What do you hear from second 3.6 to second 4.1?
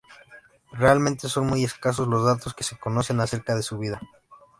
su vida.